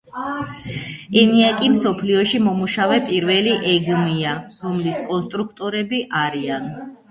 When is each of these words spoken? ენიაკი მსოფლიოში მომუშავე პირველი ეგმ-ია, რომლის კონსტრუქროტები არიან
ენიაკი 1.23 1.69
მსოფლიოში 1.73 2.41
მომუშავე 2.47 2.97
პირველი 3.11 3.55
ეგმ-ია, 3.75 4.33
რომლის 4.65 5.01
კონსტრუქროტები 5.13 6.05
არიან 6.27 6.69